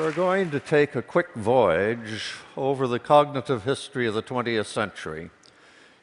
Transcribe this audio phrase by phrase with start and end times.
[0.00, 5.28] We're going to take a quick voyage over the cognitive history of the 20th century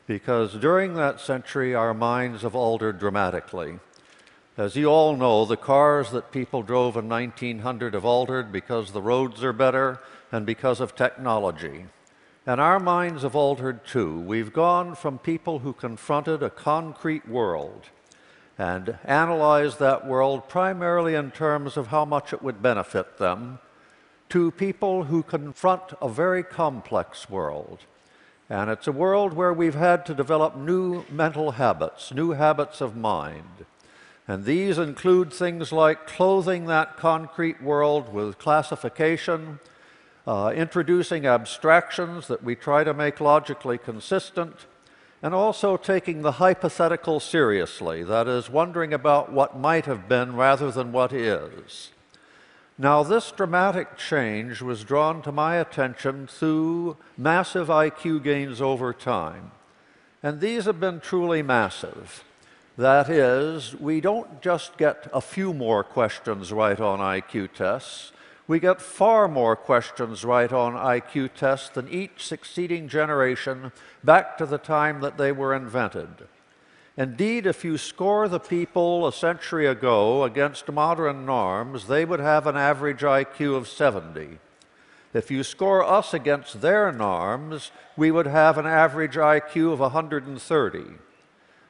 [0.06, 3.80] because during that century our minds have altered dramatically.
[4.56, 9.02] As you all know, the cars that people drove in 1900 have altered because the
[9.02, 10.00] roads are better
[10.32, 11.88] and because of technology.
[12.46, 14.20] And our minds have altered too.
[14.20, 17.86] We've gone from people who confronted a concrete world
[18.60, 23.58] and analyzed that world primarily in terms of how much it would benefit them
[24.30, 27.80] to people who confront a very complex world.
[28.50, 32.96] And it's a world where we've had to develop new mental habits, new habits of
[32.96, 33.66] mind.
[34.28, 39.60] And these include things like clothing that concrete world with classification,
[40.26, 44.66] uh, introducing abstractions that we try to make logically consistent,
[45.24, 50.72] and also taking the hypothetical seriously, that is, wondering about what might have been rather
[50.72, 51.92] than what is.
[52.80, 59.52] Now, this dramatic change was drawn to my attention through massive IQ gains over time.
[60.22, 62.24] And these have been truly massive.
[62.78, 68.12] That is, we don't just get a few more questions right on IQ tests,
[68.48, 74.46] we get far more questions right on IQ tests than each succeeding generation back to
[74.46, 76.28] the time that they were invented.
[76.98, 82.48] Indeed, if you score the people a century ago against modern norms, they would have
[82.48, 84.40] an average IQ of 70.
[85.14, 90.84] If you score us against their norms, we would have an average IQ of 130.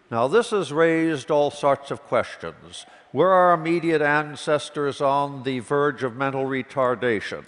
[0.10, 2.86] Now, this has raised all sorts of questions.
[3.12, 7.44] Were our immediate ancestors on the verge of mental retardation?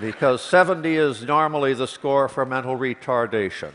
[0.00, 3.70] Because 70 is normally the score for mental retardation.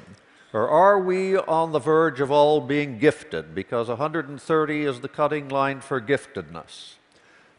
[0.54, 3.56] Or are we on the verge of all being gifted?
[3.56, 6.96] Because 130 is the cutting line for giftedness.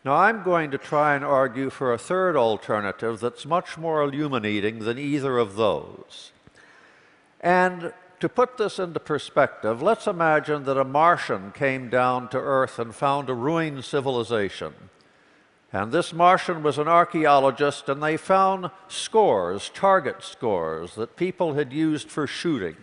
[0.05, 4.81] Now, I'm going to try and argue for a third alternative that's much more illuminating
[4.81, 6.33] than either of those.
[7.41, 12.79] And to put this into perspective, let's imagine that a Martian came down to Earth
[12.79, 14.75] and found a ruined civilization.
[15.73, 21.73] And this Martian was an archaeologist, and they found scores, target scores, that people had
[21.73, 22.77] used for shooting.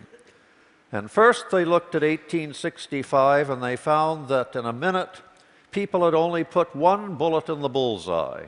[0.92, 5.22] And first they looked at 1865 and they found that in a minute
[5.70, 8.46] people had only put one bullet in the bullseye.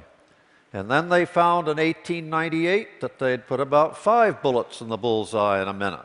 [0.73, 5.63] And then they found in 1898 that they'd put about five bullets in the bullseye
[5.63, 6.01] in a minute.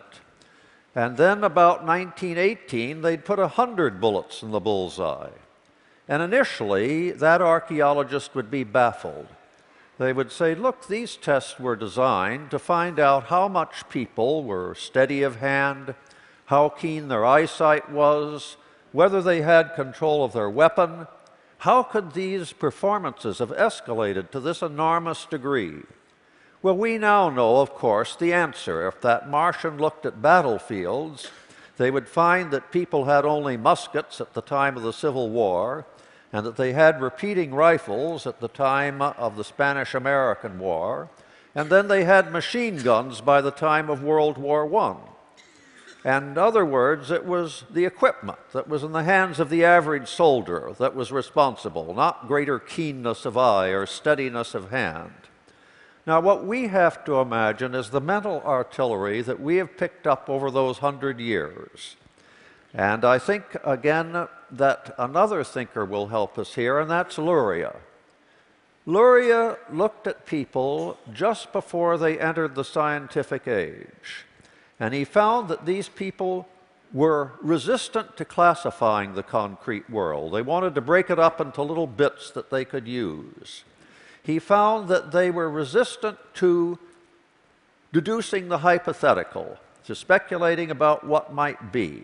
[0.94, 5.30] And then about 1918, they'd put 100 bullets in the bullseye.
[6.08, 9.28] And initially, that archaeologist would be baffled.
[9.98, 14.76] They would say, look, these tests were designed to find out how much people were
[14.76, 15.96] steady of hand,
[16.46, 18.58] how keen their eyesight was,
[18.92, 21.08] whether they had control of their weapon.
[21.60, 25.82] How could these performances have escalated to this enormous degree?
[26.62, 28.88] Well, we now know, of course, the answer.
[28.88, 31.32] If that Martian looked at battlefields,
[31.78, 35.86] they would find that people had only muskets at the time of the Civil War,
[36.34, 41.10] and that they had repeating rifles at the time of the Spanish American War,
[41.56, 44.96] and then they had machine guns by the time of World War I.
[46.06, 50.08] In other words, it was the equipment that was in the hands of the average
[50.08, 55.12] soldier that was responsible, not greater keenness of eye or steadiness of hand.
[56.06, 60.30] Now, what we have to imagine is the mental artillery that we have picked up
[60.30, 61.98] over those hundred years.
[62.74, 67.76] And I think, again, that another thinker will help us here, and that's Luria.
[68.86, 74.26] Luria looked at people just before they entered the scientific age,
[74.80, 76.48] and he found that these people
[76.94, 80.34] were resistant to classifying the concrete world.
[80.34, 83.64] They wanted to break it up into little bits that they could use.
[84.24, 86.80] He found that they were resistant to
[87.92, 92.04] deducing the hypothetical, to speculating about what might be.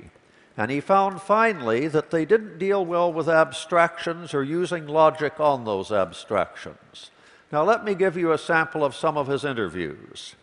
[0.56, 5.66] And he found finally that they didn't deal well with abstractions or using logic on
[5.66, 7.10] those abstractions.
[7.52, 10.36] Now, let me give you a sample of some of his interviews.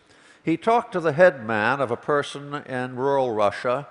[0.43, 3.87] He talked to the head man of a person in rural Russia.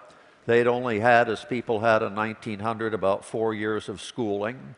[0.46, 4.74] They'd only had, as people had in 1900, about four years of schooling.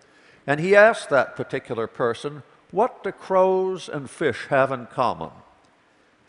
[0.47, 5.31] And he asked that particular person, What do crows and fish have in common?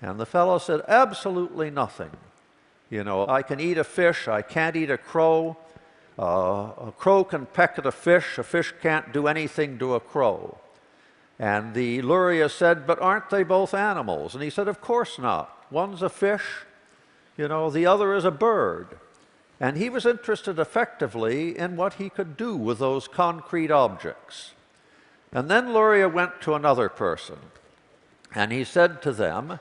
[0.02, 2.12] And the fellow said, Absolutely nothing.
[2.94, 5.58] You know, I can eat a fish, I can't eat a crow.
[6.20, 10.00] Uh, a crow can peck at a fish, a fish can't do anything to a
[10.00, 10.60] crow.
[11.40, 14.36] And the Luria said, But aren't they both animals?
[14.36, 15.66] And he said, Of course not.
[15.72, 16.44] One's a fish,
[17.36, 19.00] you know, the other is a bird.
[19.60, 24.52] And he was interested effectively in what he could do with those concrete objects.
[25.32, 27.40] And then Luria went to another person.
[28.36, 29.60] And he said to them,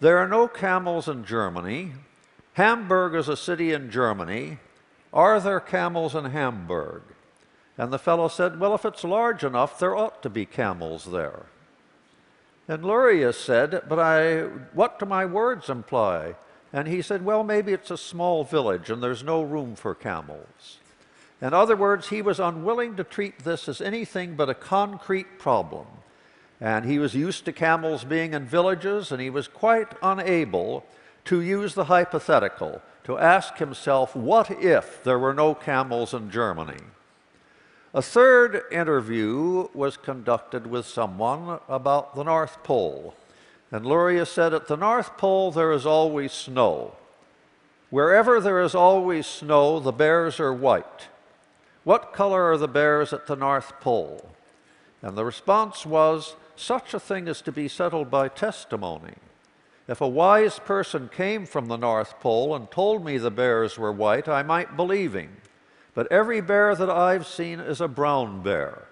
[0.00, 1.92] There are no camels in Germany.
[2.60, 4.58] Hamburg is a city in Germany.
[5.14, 7.00] Are there camels in Hamburg?
[7.78, 11.46] And the fellow said, Well, if it's large enough, there ought to be camels there.
[12.68, 14.42] And Luria said, But I,
[14.74, 16.34] what do my words imply?
[16.70, 20.80] And he said, Well, maybe it's a small village and there's no room for camels.
[21.40, 25.86] In other words, he was unwilling to treat this as anything but a concrete problem.
[26.60, 30.84] And he was used to camels being in villages, and he was quite unable
[31.30, 36.82] to use the hypothetical, to ask himself, what if there were no camels in Germany?
[37.94, 43.14] A third interview was conducted with someone about the North Pole.
[43.70, 46.96] And Luria said, At the North Pole, there is always snow.
[47.90, 51.06] Wherever there is always snow, the bears are white.
[51.84, 54.34] What color are the bears at the North Pole?
[55.00, 59.14] And the response was, Such a thing is to be settled by testimony.
[59.90, 63.90] If a wise person came from the North Pole and told me the bears were
[63.90, 65.38] white, I might believe him.
[65.94, 68.84] But every bear that I've seen is a brown bear.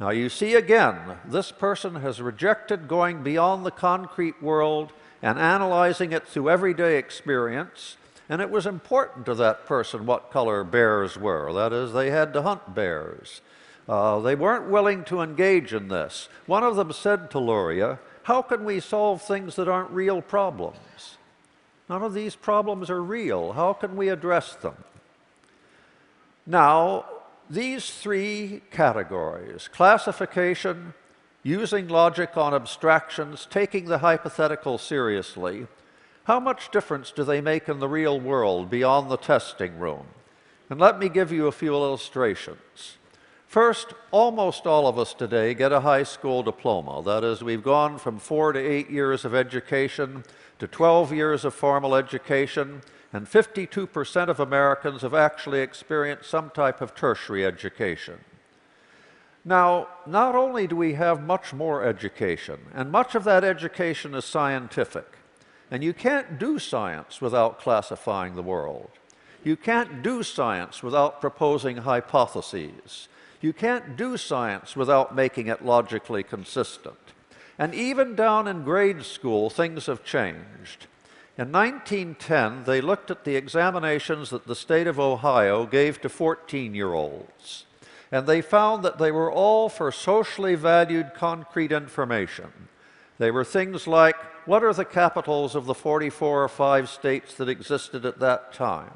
[0.00, 6.10] Now, you see again, this person has rejected going beyond the concrete world and analyzing
[6.12, 7.98] it through everyday experience.
[8.30, 11.52] And it was important to that person what color bears were.
[11.52, 13.42] That is, they had to hunt bears.
[13.86, 16.30] Uh, they weren't willing to engage in this.
[16.46, 21.16] One of them said to Luria, How can we solve things that aren't real problems?
[21.88, 23.52] None of these problems are real.
[23.52, 24.74] How can we address them?
[26.44, 27.04] Now,
[27.48, 30.94] these three categories classification,
[31.44, 35.68] using logic on abstractions, taking the hypothetical seriously
[36.26, 40.06] how much difference do they make in the real world beyond the testing room?
[40.68, 42.96] And let me give you a few illustrations.
[43.46, 47.02] First, almost all of us today get a high school diploma.
[47.02, 50.24] That is, we've gone from four to eight years of education
[50.58, 52.82] to 12 years of formal education
[53.12, 58.18] and 52% of Americans have actually experienced some type of tertiary education.
[59.44, 64.24] Now, not only do we have much more education, and much of that education is
[64.24, 65.06] scientific,
[65.70, 68.90] and you can't do science without classifying the world.
[69.44, 73.08] You can't do science without proposing hypotheses.
[73.40, 76.96] You can't do science without making it logically consistent.
[77.58, 80.86] And even down in grade school, things have changed.
[81.38, 86.74] In 1910, they looked at the examinations that the state of Ohio gave to 14
[86.74, 87.66] year olds,
[88.10, 92.68] and they found that they were all for socially valued concrete information.
[93.18, 94.16] They were things like
[94.46, 98.92] what are the capitals of the 44 or 5 states that existed at that time?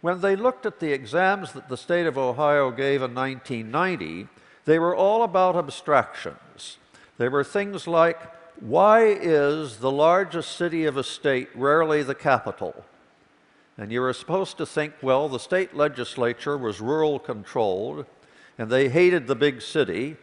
[0.00, 4.28] When they looked at the exams that the state of Ohio gave in 1990,
[4.64, 6.78] they were all about abstractions.
[7.18, 8.20] They were things like
[8.60, 12.84] why is the largest city of a state rarely the capital?
[13.76, 18.06] And you were supposed to think, well, the state legislature was rural controlled
[18.58, 20.16] and they hated the big city.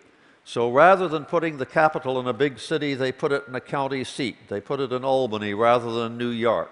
[0.44, 3.62] So rather than putting the capital in a big city, they put it in a
[3.62, 4.50] county seat.
[4.50, 6.72] They put it in Albany rather than New York.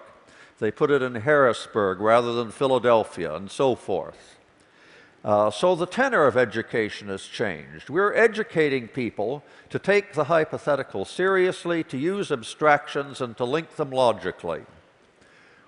[0.62, 4.38] They put it in Harrisburg rather than Philadelphia, and so forth.
[5.24, 7.90] Uh, so the tenor of education has changed.
[7.90, 13.90] We're educating people to take the hypothetical seriously, to use abstractions, and to link them
[13.90, 14.62] logically.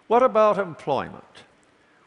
[0.07, 1.43] What about employment?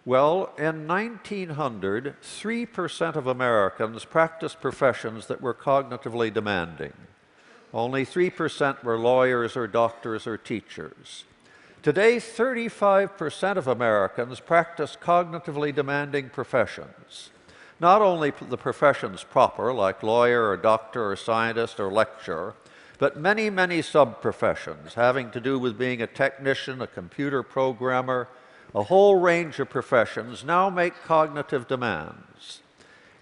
[0.06, 6.94] Well, in 1900, 3% of Americans practiced professions that were cognitively demanding.
[7.74, 11.26] Only 3% were lawyers or doctors or teachers.
[11.88, 17.30] Today, 35% of Americans practice cognitively demanding professions
[17.80, 22.56] not only the professions proper, like lawyer or doctor or scientist or lecturer,
[23.00, 28.28] but many, many sub professions having to do with being a technician, a computer programmer,
[28.76, 32.64] a whole range of professions now make cognitive demands.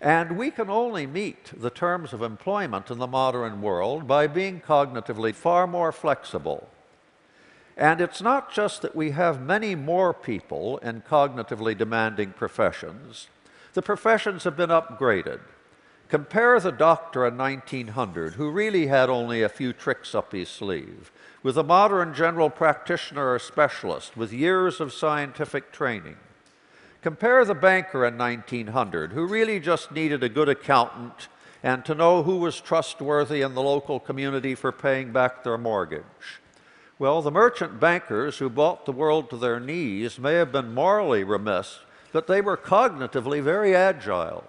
[0.02, 4.60] And we can only meet the terms of employment in the modern world by being
[4.60, 6.68] cognitively far more flexible.
[7.78, 13.28] And it's not just that we have many more people in cognitively demanding professions,
[13.74, 15.42] the professions have been upgraded.
[16.08, 21.12] Compare the doctor in 1900, who really had only a few tricks up his sleeve,
[21.44, 26.16] with a modern general practitioner or specialist with years of scientific training.
[27.02, 31.28] Compare the banker in 1900, who really just needed a good accountant
[31.62, 36.40] and to know who was trustworthy in the local community for paying back their mortgage.
[36.98, 41.24] Well, the merchant bankers who brought the world to their knees may have been morally
[41.24, 41.80] remiss
[42.16, 44.46] but they were cognitively very agile.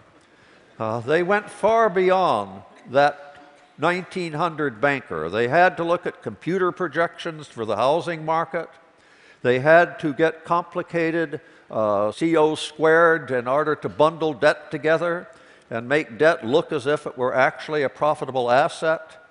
[0.79, 3.39] Uh, they went far beyond that
[3.79, 5.29] 1900 banker.
[5.29, 8.69] They had to look at computer projections for the housing market.
[9.43, 15.27] They had to get complicated uh, CDO squared in order to bundle debt together
[15.69, 19.26] and make debt look as if it were actually a profitable asset.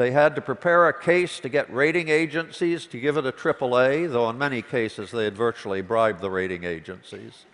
[0.00, 4.10] They had to prepare a case to get rating agencies to give it a AAA,
[4.10, 7.44] though in many cases they had virtually bribed the rating agencies.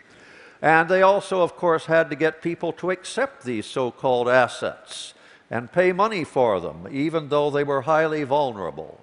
[0.62, 5.12] And they also, of course, had to get people to accept these so called assets
[5.50, 9.00] and pay money for them, even though they were highly vulnerable.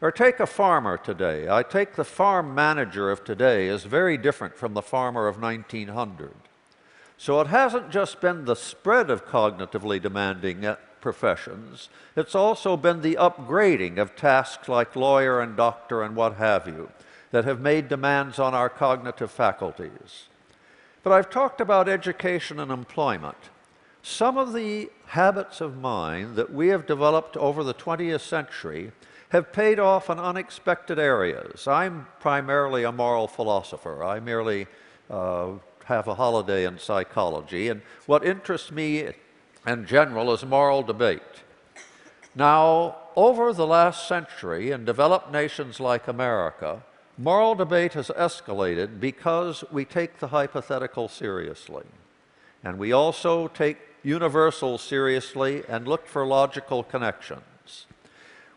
[0.00, 1.46] Or take a farmer today.
[1.46, 6.32] I take the farm manager of today is very different from the farmer of 1900.
[7.18, 13.02] So it hasn't just been the spread of cognitively demanding uh, professions, it's also been
[13.02, 16.90] the upgrading of tasks like lawyer and doctor and what have you
[17.30, 20.28] that have made demands on our cognitive faculties.
[21.02, 23.36] But I've talked about education and employment.
[24.02, 28.92] Some of the habits of mind that we have developed over the 20th century
[29.30, 31.68] have paid off in unexpected areas.
[31.68, 34.02] I'm primarily a moral philosopher.
[34.02, 34.66] I merely
[35.10, 35.52] uh,
[35.84, 39.12] have a holiday in psychology, and what interests me
[39.68, 41.22] in general is moral debate.
[42.34, 46.82] Now, over the last century, in developed nations like America,
[47.16, 51.84] moral debate has escalated because we take the hypothetical seriously.
[52.64, 57.86] And we also take universals seriously and look for logical connections.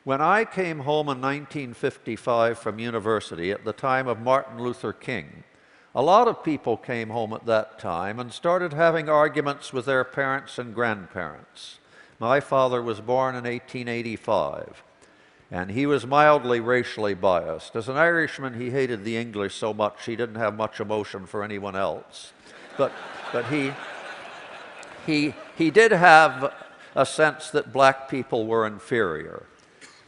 [0.03, 5.43] When I came home in 1955 from university at the time of Martin Luther King,
[5.93, 10.03] a lot of people came home at that time and started having arguments with their
[10.03, 11.79] parents and grandparents.
[12.17, 14.83] My father was born in 1885,
[15.50, 17.75] and he was mildly racially biased.
[17.75, 21.43] As an Irishman, he hated the English so much he didn't have much emotion for
[21.43, 22.31] anyone else.
[22.77, 22.93] But,
[23.33, 23.74] but he,
[25.05, 26.53] he, he did have
[26.95, 29.45] a sense that black people were inferior.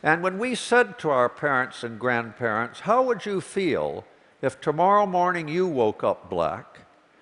[0.01, 4.05] And when we said to our parents and grandparents, How would you feel
[4.43, 6.81] if tomorrow morning you woke up black?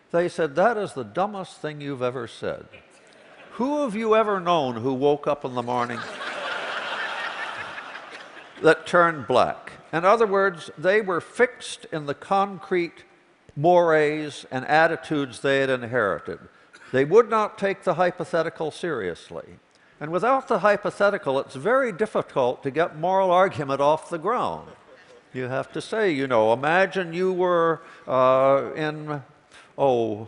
[0.10, 2.66] They said, That is the dumbest thing you've ever said.
[3.52, 6.00] Who have you ever known who woke up in the morning
[8.64, 9.74] that turned black?
[9.94, 13.04] In other words, they were fixed in the concrete
[13.56, 16.40] mores and attitudes they had inherited.
[16.92, 19.60] They would not take the hypothetical seriously.
[20.00, 24.70] And without the hypothetical, it's very difficult to get moral argument off the ground.
[25.34, 29.24] You have to say, you know, imagine you were uh, in,
[29.78, 30.28] oh,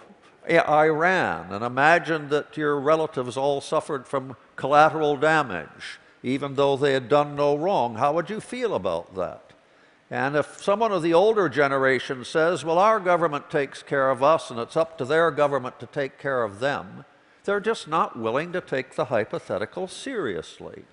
[0.49, 7.09] Iran, and imagine that your relatives all suffered from collateral damage, even though they had
[7.09, 7.95] done no wrong.
[7.95, 9.51] How would you feel about that?
[10.09, 14.51] And if someone of the older generation says, well, our government takes care of us
[14.51, 17.05] and it's up to their government to take care of them,
[17.45, 20.85] they're just not willing to take the hypothetical seriously.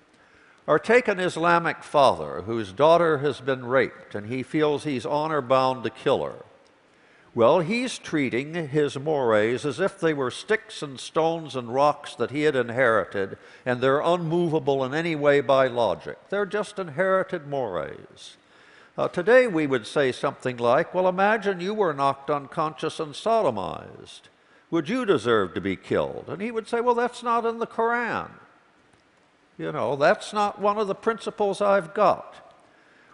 [0.71, 5.41] Or take an Islamic father whose daughter has been raped and he feels he's honor
[5.41, 6.45] bound to kill her.
[7.35, 12.31] Well, he's treating his mores as if they were sticks and stones and rocks that
[12.31, 16.17] he had inherited, and they're unmovable in any way by logic.
[16.29, 18.37] They're just inherited mores.
[18.97, 24.21] Uh, today we would say something like, Well, imagine you were knocked unconscious and sodomized.
[24.69, 26.27] Would you deserve to be killed?
[26.29, 28.31] And he would say, Well, that's not in the Koran.
[29.57, 32.35] You know, that's not one of the principles I've got.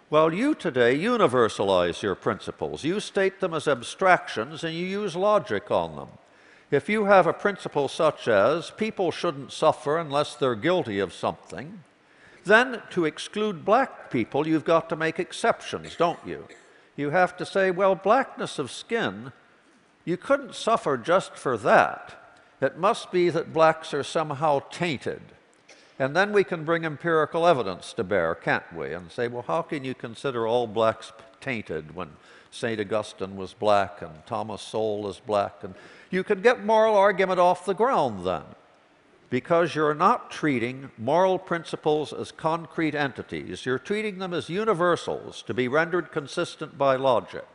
[0.09, 2.83] Well, you today universalize your principles.
[2.83, 6.07] You state them as abstractions and you use logic on them.
[6.71, 11.83] If you have a principle such as people shouldn't suffer unless they're guilty of something,
[12.45, 16.47] then to exclude black people, you've got to make exceptions, don't you?
[16.95, 19.33] You have to say, well, blackness of skin
[20.07, 22.15] you couldn't suffer just for that.
[22.61, 25.19] It must be that blacks are somehow tainted.
[25.99, 28.93] And then we can bring empirical evidence to bear, can't we?
[28.93, 31.11] And say, well, how can you consider all blacks
[31.41, 32.09] tainted when
[32.51, 32.79] St.
[32.79, 35.63] Augustine was black and Thomas Sowell is black?
[35.63, 35.73] And
[36.11, 38.43] you could get moral argument off the ground then,
[39.31, 43.65] because you're not treating moral principles as concrete entities.
[43.65, 47.45] You're treating them as universals to be rendered consistent by logic.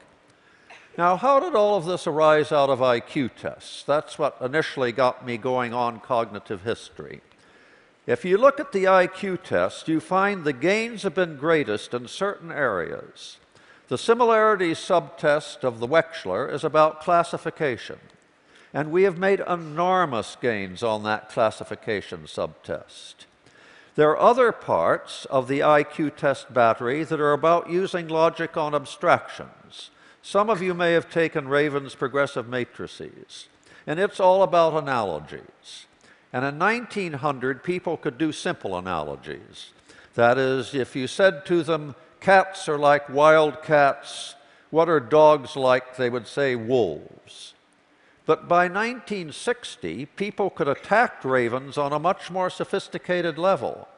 [0.99, 3.85] Now, how did all of this arise out of IQ tests?
[3.85, 7.23] That's what initially got me going on cognitive history.
[8.07, 12.09] If you look at the IQ test, you find the gains have been greatest in
[12.09, 13.37] certain areas.
[13.87, 18.01] The similarity subtest of the Wechsler is about classification,
[18.75, 23.27] and we have made enormous gains on that classification subtest.
[23.95, 28.75] There are other parts of the IQ test battery that are about using logic on
[28.75, 29.91] abstractions.
[30.23, 33.49] Some of you may have taken Raven's progressive matrices,
[33.87, 35.87] and it's all about analogies.
[36.33, 39.71] And in 1900, people could do simple analogies.
[40.15, 44.35] That is, if you said to them, cats are like wild cats,
[44.71, 45.97] what are dogs like?
[45.97, 47.53] They would say wolves.
[48.25, 53.89] But by 1960, people could attack Raven's on a much more sophisticated level.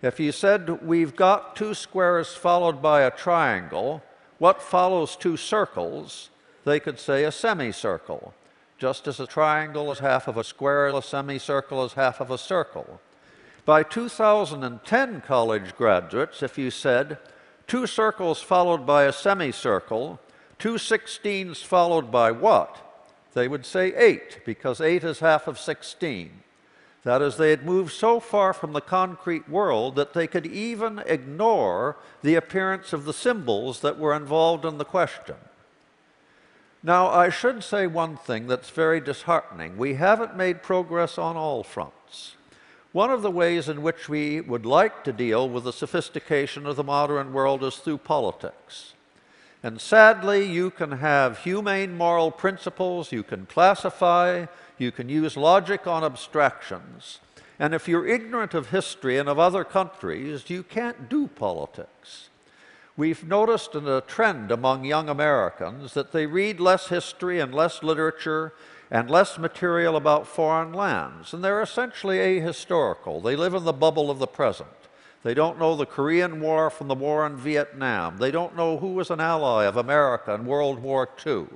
[0.00, 4.02] If you said, We've got two squares followed by a triangle,
[4.38, 6.30] what follows two circles?
[6.64, 8.34] They could say a semicircle.
[8.78, 12.36] Just as a triangle is half of a square, a semicircle is half of a
[12.36, 13.00] circle.
[13.64, 17.18] By 2010, college graduates, if you said,
[17.66, 20.20] two circles followed by a semicircle,
[20.58, 22.82] two 16s followed by what?
[23.32, 26.42] They would say eight, because eight is half of 16.
[27.02, 31.02] That is, they had moved so far from the concrete world that they could even
[31.06, 35.36] ignore the appearance of the symbols that were involved in the question.
[36.82, 39.76] Now, I should say one thing that's very disheartening.
[39.76, 42.36] We haven't made progress on all fronts.
[42.92, 46.76] One of the ways in which we would like to deal with the sophistication of
[46.76, 48.94] the modern world is through politics.
[49.62, 54.46] And sadly, you can have humane moral principles, you can classify,
[54.78, 57.18] you can use logic on abstractions.
[57.58, 62.28] And if you're ignorant of history and of other countries, you can't do politics.
[62.98, 68.54] We've noticed a trend among young Americans that they read less history and less literature
[68.90, 73.22] and less material about foreign lands, and they're essentially ahistorical.
[73.22, 74.70] They live in the bubble of the present.
[75.22, 78.16] They don't know the Korean War from the war in Vietnam.
[78.16, 81.48] They don't know who was an ally of America in World War II.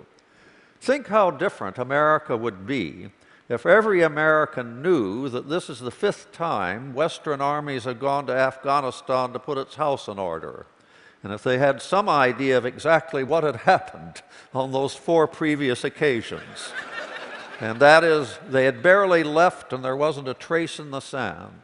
[0.79, 3.13] Think how different America would be
[3.49, 8.33] if every American knew that this is the fifth time Western armies have gone to
[8.35, 10.67] Afghanistan to put its house in order.
[11.23, 14.23] And if they had some idea of exactly what had happened
[14.55, 16.73] on those four previous occasions.
[17.61, 21.61] and that is, they had barely left and there wasn't a trace in the sand.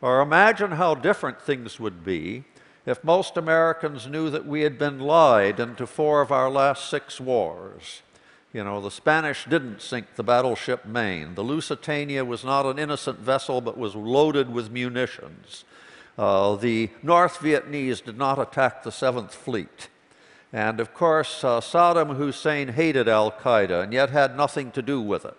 [0.00, 2.44] Or imagine how different things would be
[2.84, 7.20] if most Americans knew that we had been lied into four of our last six
[7.20, 8.02] wars.
[8.52, 11.34] You know, the Spanish didn't sink the battleship Maine.
[11.34, 15.64] The Lusitania was not an innocent vessel, but was loaded with munitions.
[16.18, 19.88] Uh, the North Vietnamese did not attack the Seventh Fleet.
[20.52, 25.00] And of course, uh, Saddam Hussein hated Al Qaeda and yet had nothing to do
[25.00, 25.36] with it.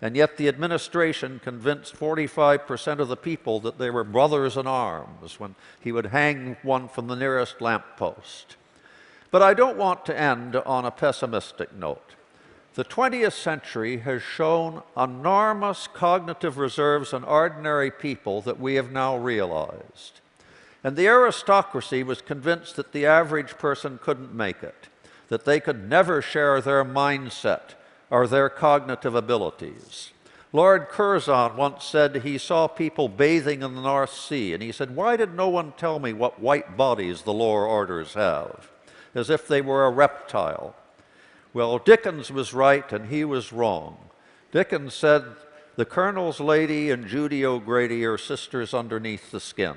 [0.00, 5.40] And yet the administration convinced 45% of the people that they were brothers in arms
[5.40, 8.56] when he would hang one from the nearest lamppost.
[9.30, 12.14] But I don't want to end on a pessimistic note.
[12.78, 19.16] The 20th century has shown enormous cognitive reserves in ordinary people that we have now
[19.16, 20.20] realized.
[20.84, 24.86] And the aristocracy was convinced that the average person couldn't make it,
[25.26, 27.74] that they could never share their mindset
[28.10, 30.12] or their cognitive abilities.
[30.52, 34.94] Lord Curzon once said he saw people bathing in the North Sea, and he said,
[34.94, 38.70] Why did no one tell me what white bodies the lower orders have?
[39.16, 40.76] As if they were a reptile.
[41.52, 43.96] Well, Dickens was right and he was wrong.
[44.52, 45.24] Dickens said,
[45.76, 49.76] The Colonel's lady and Judy O'Grady are sisters underneath the skin.